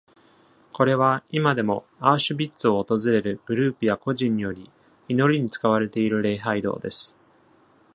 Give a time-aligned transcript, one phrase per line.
[0.73, 4.71] これは、今でも、アウシュビッツを訪れるグループや個人により
[5.07, 7.15] 祈りに使われている礼拝堂です。